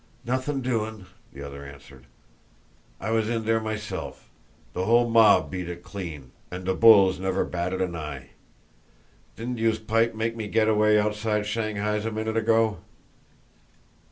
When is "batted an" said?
7.45-7.95